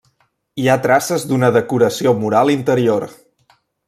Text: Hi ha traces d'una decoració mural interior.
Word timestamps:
Hi 0.61 0.69
ha 0.69 0.77
traces 0.85 1.25
d'una 1.31 1.51
decoració 1.57 2.13
mural 2.23 2.53
interior. 2.57 3.07